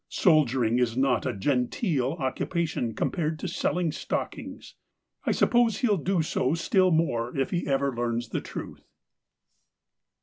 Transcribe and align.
Soldiering 0.09 0.79
is 0.79 0.97
not 0.97 1.27
a 1.27 1.33
genteel 1.35 2.13
occupation 2.13 2.95
com 2.95 3.11
pared 3.11 3.37
to 3.37 3.47
selling 3.47 3.91
stockings. 3.91 4.73
I 5.27 5.31
suppose 5.31 5.81
he'll 5.81 5.97
do 5.97 6.23
so 6.23 6.55
still 6.55 6.89
more 6.89 7.37
if 7.37 7.51
he 7.51 7.67
ever 7.67 7.95
learns 7.95 8.29
the 8.29 8.41
truth. 8.41 8.81